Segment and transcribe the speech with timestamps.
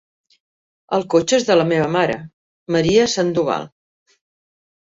[0.97, 2.17] El cotxe és de la meva mare,
[2.77, 3.71] Maria Sandoval.